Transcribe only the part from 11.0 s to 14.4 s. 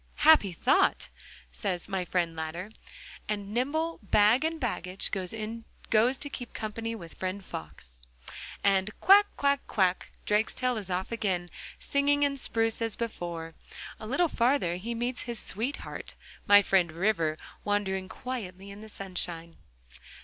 again, singing and spruce as before. A little